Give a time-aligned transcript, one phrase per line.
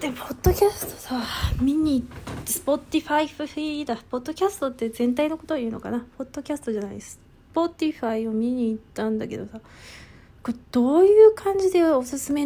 [0.00, 1.22] でポッドキャストさ
[1.60, 2.06] 見に
[2.44, 3.96] Spotifyフィーだ。
[4.10, 6.04] ポッドキャストって全体のことを言うのかな？
[6.18, 7.20] ポッドキャストじゃないです。
[7.50, 9.60] Spotifyを見に行ったんだけどさ
[10.42, 12.44] これどういう感じでおすすめ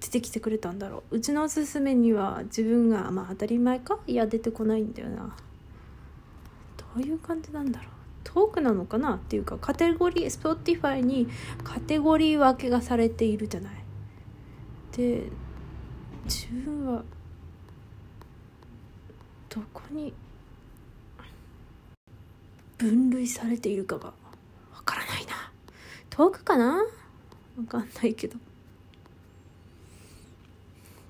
[0.00, 1.16] 出てきてくれたんだろう？
[1.16, 3.98] うちのおすすめには自分がまあ当たり前か？
[4.06, 5.36] いや出てこないんだよな。
[6.76, 7.88] どういう感じなんだろう？
[8.24, 9.14] トークなのかな？
[9.14, 11.28] っていうかカテゴリー Spotifyに
[11.62, 13.72] カテゴリー分けがされているじゃない。
[14.96, 15.26] で
[16.28, 17.02] 自分は
[19.48, 20.12] どこに
[22.76, 25.50] 分類されているかがわからないな。
[26.10, 26.76] 遠くかな？
[26.76, 26.84] わ
[27.66, 28.36] かんないけど。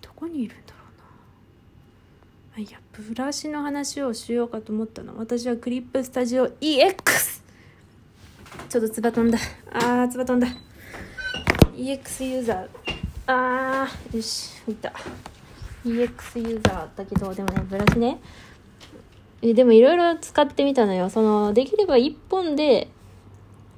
[0.01, 0.79] どこにいるんだろ
[2.57, 2.65] うな。
[2.65, 5.19] あいやブラシの話をしようかと思ったの。
[5.19, 7.43] 私はクリップスタジオ EX
[8.69, 9.39] ちょっとつば飛んだ。
[9.73, 10.47] あーつば飛んだ。
[11.75, 12.98] EX ユーザー。
[13.31, 14.91] あーよしいた。
[15.85, 18.21] EX ユーザーだけどでもねブラシね。
[19.43, 21.11] えでもいろいろ使ってみたのよ。
[21.11, 22.89] そのできれば1本で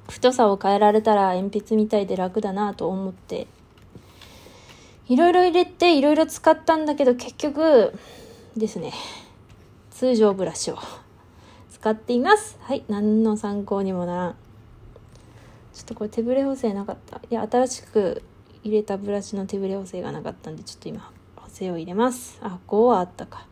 [0.09, 3.47] 太さを変えられたら鉛筆みたいで楽だなと思って。
[5.09, 7.93] いろいろ入れていろいろ使ったんだけど結局
[8.55, 8.93] ですね。
[9.89, 10.77] 通常ブラシを
[11.73, 12.57] 使っています。
[12.61, 14.35] はい何の参考にもならん。
[15.73, 17.17] ちょっとこれ手ブレ補正なかった。
[17.29, 18.23] いや新しく
[18.63, 22.39] 入れたブラシの手ブレ補正がなかったんでちょっと今補正を入れます。
[22.41, 23.47] あ5はあったか。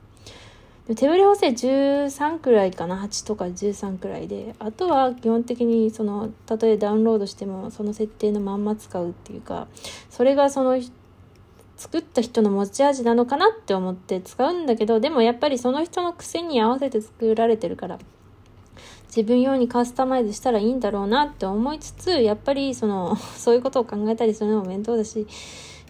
[0.88, 4.56] で手ブレ補正13くらいかな？8とか13くらいで。
[4.60, 9.68] あとは基本的にそのたとえダウンロードしてもその設定のまんま使うっていうか
[10.10, 10.80] それがその
[11.78, 18.00] 作った人の持ち味なのかなって思って使うんだけどでもやっぱりその人の癖に合わせて作られてるから
[19.10, 25.28] 自分用にカスタマイズしたらいいんだろうなって思いつつやっぱりその そういうことを考えたりするのも面倒だし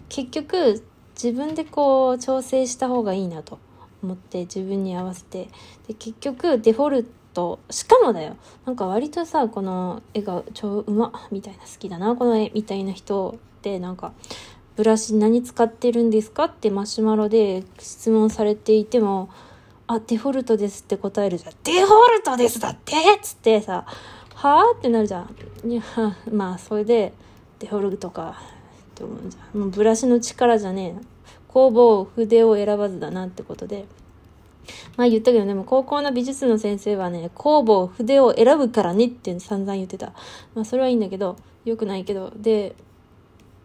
[0.08, 0.82] 結局
[1.14, 3.58] 自分でこう調整した方がいいなと
[4.02, 5.48] 思って自分に合わせて。
[5.86, 8.36] で結局デフォルトしかもだよ。
[8.64, 14.12] なんか割とさこの絵が超うまみたいな好きだなこの絵みたいな人ってなんか
[14.76, 19.28] ブラシ何使ってるんですかってマシュマロで質問されていても
[19.92, 21.52] あ、デフォルトですって答えるじゃん。
[21.64, 23.84] デフォルトですだってつってさ、
[24.34, 25.68] はぁってなるじゃん。
[25.68, 25.82] いや、
[26.30, 27.12] まあ、それで、
[27.58, 28.40] デフォルトか、
[28.92, 29.60] って思うじゃん。
[29.60, 31.00] もうブラシの力じゃねえな。
[31.48, 33.86] 工房、筆を選ばずだなってことで。
[34.96, 40.12] まあ言ったけどでも高校の美術の先生はね、工房、筆を選ぶからねって散々言ってた。
[40.54, 41.34] まあそれはいいんだけど、
[41.64, 42.32] 良くないけど。
[42.36, 42.76] で、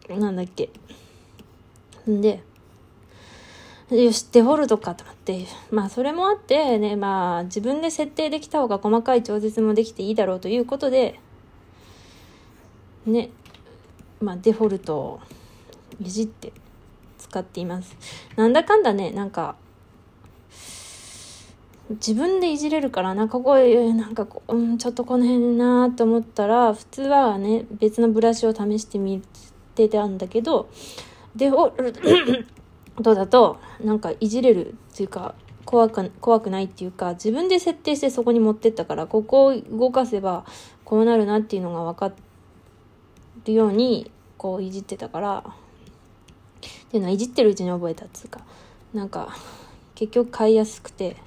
[0.10, 0.72] なんだっけ。
[2.10, 2.42] んで、
[3.92, 5.46] よし、デフォルトかと思って。
[5.70, 11.20] まあ、それもあってね、まあ、自分で設定できた方が細かい調節もできていいだろうということで、
[13.06, 13.30] ね、
[14.20, 15.20] まあ、デフォルトを
[16.02, 16.52] いじって
[17.20, 17.96] 使っています。
[18.36, 19.56] なんだかんだね、なんか、
[21.92, 29.22] 自分でいじれるからなんか、ここ、なんかこう、うん、ちょっとこの辺なと思ったら、普通はね、別のブラシを試してみ
[29.76, 30.70] てたんだけど、
[31.36, 32.02] デフォルト
[33.02, 35.36] だと、なんかいじれるっていうか、
[35.66, 40.46] 怖く、怖くないっていうか、自分で設定してそこに持ってったから、ここを動かせば、
[40.84, 42.14] こうなるなっていうのが分か
[43.46, 48.42] るように、こういじってたから、っていうのはいじってるうちに覚えたっつうか、
[48.94, 49.36] なんか、
[49.96, 51.18] 結局買いやすくて、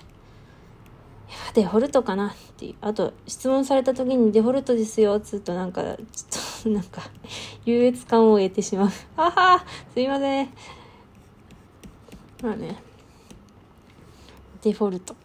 [1.54, 2.74] デフォルトかなっていう。
[2.80, 5.96] あと、質問された時にデフォルトですよ、つうとなんか、ちょっ
[6.62, 7.02] と、なんか、
[7.64, 8.90] 優越感を得てしまう。
[9.16, 10.48] ははすいません。
[12.42, 12.76] まあね。
[14.62, 15.16] デフォルト。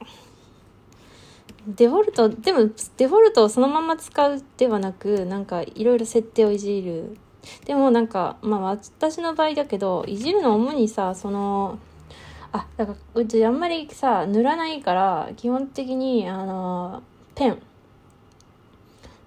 [1.68, 7.18] デフォルト、でも、デフォルトをそのまま使うではなく、なんか、いろいろ設定をいじる。
[7.66, 11.80] でもなんか、まあ私の場合だけど、いじるの主にさ、その、
[12.52, 17.02] あ、だから、うちあんまりさ、塗らないから、基本的に、あの、
[17.34, 17.62] ペン。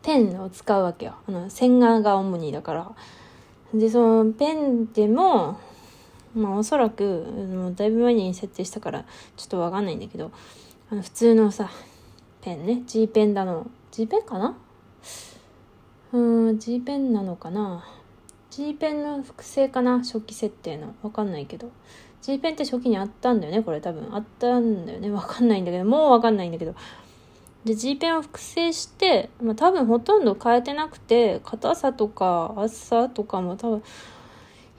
[0.03, 1.15] ペンを使うわけよ。
[1.29, 2.93] あの、線画が主にだから。
[3.75, 5.59] で、その、ペンでも、
[6.37, 9.05] まあおそらく、もうだいぶ前に設定したから、
[9.37, 10.31] ちょっとわかんないんだけど、
[10.91, 11.71] あの、普通のさ、
[12.43, 14.57] ペンね、G ペンだの、G ペンかな？
[16.13, 17.85] うーん、G ペンなのかな
[18.51, 19.99] ？G ペンの複製かな？
[19.99, 20.95] 初期設定の。
[21.03, 21.71] わかんないけど。
[22.23, 23.63] G ペンって初期にあったんだよね？
[23.63, 24.15] これ多分。
[24.15, 25.11] あったんだよね？
[25.11, 26.75] わかんないんだけど、もうわかんないんだけど。
[27.65, 33.83] で、G ペンを複製して、まあ多分ほとんど変えてなくて、硬さとか厚さとかも多分、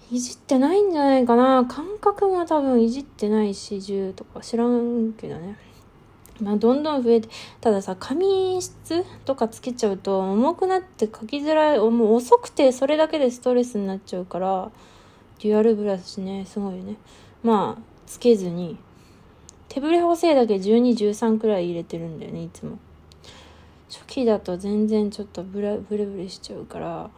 [0.09, 1.65] いじってないんじゃないかな。
[1.65, 5.57] 感覚も多分いじってないし、10とか知らんけどね。
[6.41, 14.71] まあ、どんどん増えて、たださ、紙質とかつけちゃうと重くなって書きづらい、もう遅くてそれだけでストレスになっちゃうから、
[15.41, 16.95] デュアルブラシねすごいよね。
[17.43, 18.77] まあつけずに。
[19.67, 22.79] 手ブレ補正だけ1213くらい入れてるんだよねいつも。
[23.89, 27.09] 初期だと全然ちょっとブラブレブレしちゃうから。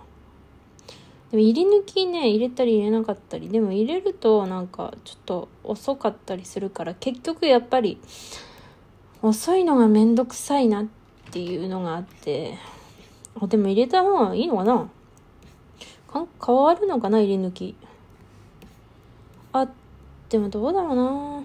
[1.32, 8.00] でも入り抜きね入れたり入れなかったりでも入れるとなんかちょっと遅かったりするから結局やっぱり
[9.22, 10.86] 遅いのがめんどくさいなっ
[11.32, 12.58] ていうのがあって。
[13.42, 14.90] あでも入れた方がいいのかな
[16.08, 17.76] か変わるのかな入れ抜き。
[19.54, 19.68] あ
[20.30, 21.44] でもどうだろうな。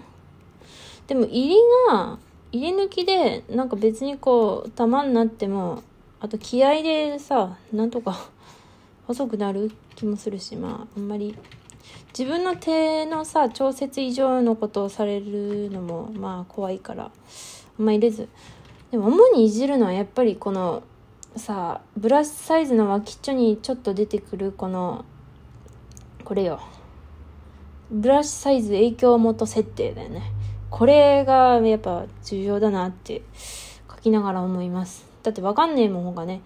[1.07, 1.55] でも入り
[1.89, 2.17] が
[2.51, 5.83] 入れ抜きでなんか別にこう玉になっても
[6.19, 8.29] あと気合でさなんとか
[9.07, 11.37] 細くなる気もするしまああんまり
[12.17, 18.29] 自分の手のさ調節以上のことをされるのもまあ怖いからあんま入れず。
[18.91, 20.83] でも主にいじるのはやっぱりこの
[21.35, 25.05] さブラシサイズの脇っちょにちょっと出てくるこの
[26.23, 26.59] これよ。
[27.91, 30.23] ブラシサイズ影響元設定だよね。
[30.69, 33.21] これがやっぱ重要だなって
[33.89, 35.05] 書きながら思います。
[35.23, 36.41] だってわかんねえもんがね。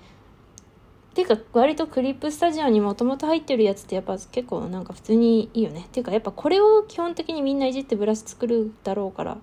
[1.13, 5.85] ていうか割とクリップスタジオにもともと入ってるやつってやっぱ結構なんか普通にいいよね。
[5.87, 9.37] っていうかやっぱこれを基本的にみんないじってブラシ作るだろうから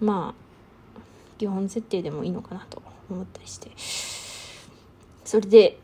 [0.00, 1.00] まあ
[1.38, 3.70] 基本設定でもいいのかなと思ったりして。
[5.24, 5.78] それで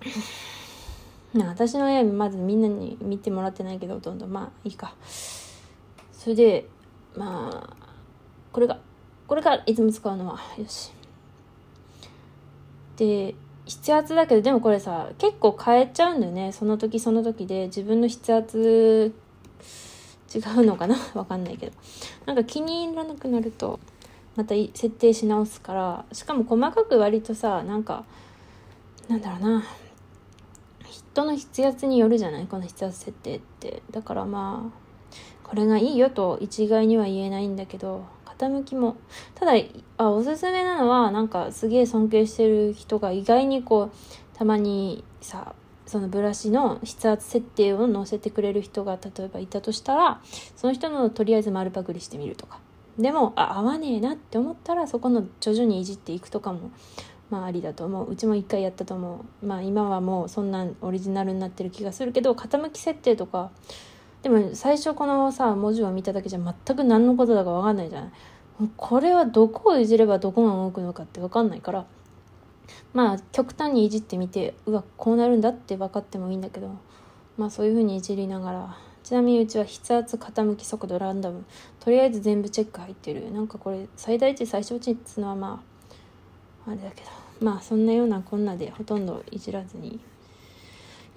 [1.32, 4.26] な私の絵まずみんなに見てもらってないけどほとんど。
[4.26, 4.94] まあいいか。
[6.12, 6.66] それで
[7.16, 7.76] まあ
[8.52, 8.78] これが
[9.26, 10.92] これがいつも使うのはよし。
[12.96, 13.34] で
[13.68, 16.52] 筆圧だけどでもこれさ結構変えちゃうんだよね。
[16.52, 19.14] その時その時で自分の筆圧
[20.34, 20.96] 違うのかな？
[21.14, 21.72] わかんないけど。
[22.26, 23.78] なんか気に入らなくなると
[24.36, 28.04] また設定し直すからしかも細かく割とさなんか
[29.08, 29.64] なんだろうな。
[30.90, 32.46] 人の筆圧によるじゃない？
[32.46, 33.82] この筆圧設定って。
[33.90, 38.04] だからまあこれがいいよと一概には言えないんだけど
[38.38, 38.96] 傾きも。
[39.34, 39.52] ただ
[39.98, 45.54] あおすすめなのはなんかすげえ尊敬してる人が意外にこうたまにさ
[45.86, 50.20] そのブラシの筆圧設定を載せてくれる人が例えばいたとしたら
[50.56, 52.58] その人のとりあえず丸パクリしてみるとか。
[52.98, 56.70] でもあ合わねえなって思ったらそこの徐々にいじっていくとかも
[57.30, 58.10] まあありだと思う。
[58.10, 59.46] うちも一回やったと思う。
[59.46, 63.50] まあ今はもうそんなオリジナルになってる気がするけど傾き設定とか
[64.22, 68.10] でも最初このさ文字を見ただけじゃ全く何のことだか分かんないじゃない。
[68.76, 71.86] これはどこをいじればどこが動くのかって分かんないから。
[72.94, 76.70] まあ極端にいじってみてうわこうなるんだって分かってもいいんだけど。
[77.36, 78.78] まあそういう風にいじりながら。
[79.02, 81.44] ちなみにうちは筆圧傾き速度ランダム
[81.80, 83.32] とりあえず全部チェック入ってる。
[83.32, 85.60] なんかこれ最大値最小値っつうのはま
[86.66, 87.10] ああれだけど。
[87.40, 89.98] まあそんなようなこんなでほとんどいじらずに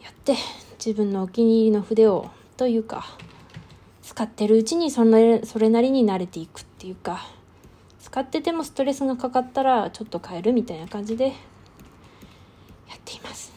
[0.01, 0.35] やって
[0.83, 3.05] 自分のお気に入りの筆をというか
[4.01, 7.27] 使ってるうちにそれそれなりに慣れていくっていうか
[7.99, 11.33] 使っててもストレスがかかったらちょっと変えるみたいな感じでやっ
[13.03, 13.53] ています。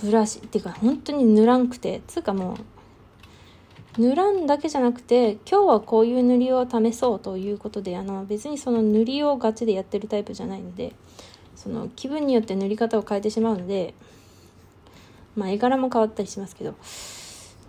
[0.00, 2.56] ブラシっていうか本当に塗らんくてつうかも
[3.98, 10.94] う塗らんだけじゃなくて今日はこういう塗りを試そうということであの別にその塗りをガチでやってるタイプじゃないので
[11.56, 13.94] その気分によって塗り方を変えてしまうので
[15.38, 16.74] まあ絵柄も変わったりしますけど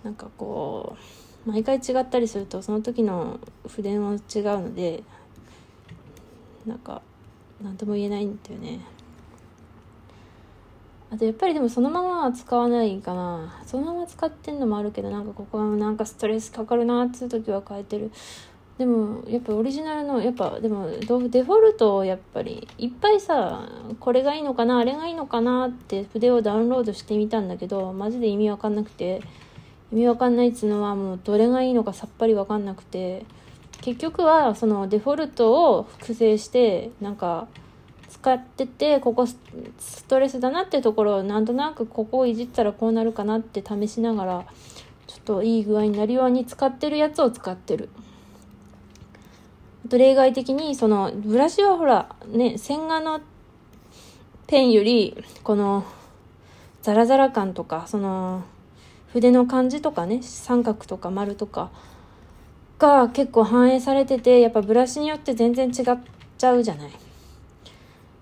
[0.03, 0.97] なんかこ
[1.45, 4.19] う毎回違ったりするとその時の筆も違う
[4.59, 5.03] ので
[6.65, 7.01] なんか
[7.63, 8.79] 何とも言えないんだよね。
[11.11, 13.61] あとやっぱりでもそのまま使わないかな。
[13.65, 18.11] そのまま使ってんのもあるけどなんかここはなんかストレスかかるなっつう時は変えてる。
[18.79, 23.67] でもやっぱオリジナルのやっぱでもデフォルトをやっぱりいっぱいさ
[23.99, 29.21] これがいいのかなあれがいいのかなって筆をダウンロードしてみたんだけどマジで意味わかんなくて
[29.91, 33.25] 意味わかんないっつうのはもうどれがいいのかさっぱりわかんなくて
[33.81, 37.49] 結局はそのデフォルトを複製してなんか
[38.07, 39.37] 使っててここス
[40.07, 44.45] トレスだなってところをなんとなくここをいじったらこうなるかなって試しながら
[45.05, 47.89] ちょっといい具合になるように使ってるやつを使ってる。
[49.89, 53.21] と例外的にそのブラシはほらね線画の
[54.47, 55.83] ペンよりこの
[56.81, 58.43] ザラザラ感とかその
[59.11, 61.71] 筆の感じとかね三角とか丸とか
[62.77, 65.97] が結構反映されててやっぱブラシによって全然違っ
[66.37, 66.91] ちゃうじゃない。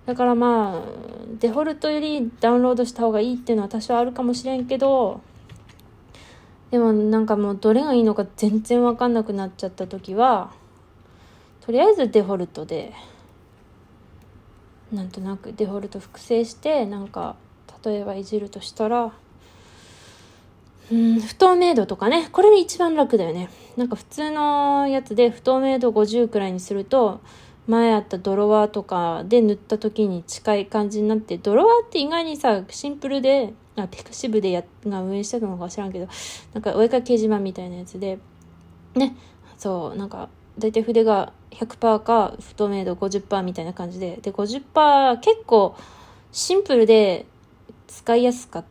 [0.07, 0.81] だからまあ
[1.39, 5.21] デフォルトよりダウンロードした方がいいっていうのは多少あるかもしれんけど
[6.71, 10.51] でもなんかもうどれがいいのか全然わかんなくなっちゃった時は
[11.67, 12.93] とりあえずデフォルトで
[14.89, 17.36] なんとなくデフォルト複製してなんか
[17.83, 19.12] 例えばいじるとしたら
[20.89, 22.29] うん不透明度とかね。
[22.31, 23.50] これで一番楽だよね。
[23.75, 27.19] なんか普通のやつで不透明度50くらいにすると
[27.67, 36.07] 前あったドロワーとかで塗った時に近い感じになってドロワーって意外にさシンプルであピクシブでやが運営してたのか知らんけど
[36.53, 38.19] なんかお絵かき掲示板みたいなやつで
[38.95, 39.17] ね。
[39.57, 44.19] そうなんか大体筆が100%か不透明度50%みたいな感じで。
[44.21, 45.75] で50%結構
[46.31, 47.25] シンプルで
[47.87, 48.65] 使いやすかっ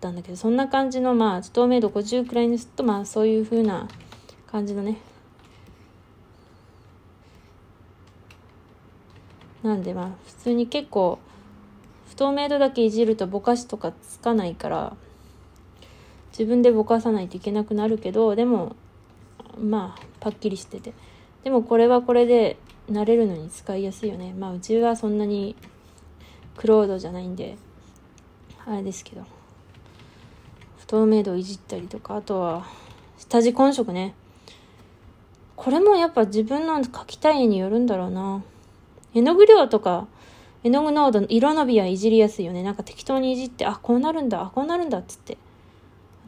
[0.00, 3.88] たんだけどそんな感じのまあ透明度50くらいにするとまあそういう風な
[4.46, 4.98] 感じのね。
[9.62, 11.18] なんでまあ普通に結構
[12.08, 14.96] 不透明度だけいじるとぼかしとかつかないから
[16.32, 18.74] 自分でぼかさないといけなくなるけどでも
[19.58, 20.92] まあパッキリしてて。
[21.44, 22.58] でもこれはこれで
[22.90, 24.34] 慣れるのに使いやすいよね。
[24.34, 25.56] まあうちはそんなに
[26.56, 27.56] クロードじゃないんで
[28.66, 29.24] あれですけど。
[30.78, 32.66] 不透明度をいじったりとかあとは
[33.16, 34.14] 下地混色ね。
[35.54, 38.42] これもやっぱ自分の描きたい絵によるんだろうな。
[39.14, 40.08] 絵の具量とか
[40.64, 42.62] 絵の具濃度色伸びはいじりやすいよね。
[42.62, 45.38] なんか適当にいじってあこうなるんだあこうなるんだっつって。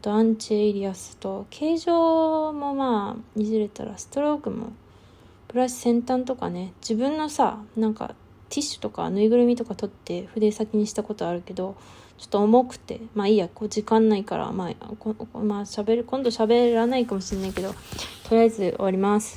[0.03, 4.73] とアンチエイリアスと形状もまあいじれたらストロークも
[5.49, 6.73] ブラシ先端とかね。
[6.81, 8.15] 自分のさなんか
[8.49, 11.77] ティッシュとかぬいぐるみとか取って筆先にしたことあるけど
[12.19, 17.73] ちょっと重くてまあいいやこう時間ないからまあこまあしゃべる今度喋らないかもしれないけど
[18.25, 19.31] とりあえず終わります。